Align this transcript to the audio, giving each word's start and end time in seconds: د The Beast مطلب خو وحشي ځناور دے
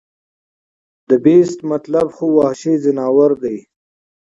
د 1.09 1.09
The 1.09 1.17
Beast 1.25 1.57
مطلب 1.71 2.07
خو 2.15 2.25
وحشي 2.37 2.73
ځناور 2.83 3.31
دے 3.43 3.57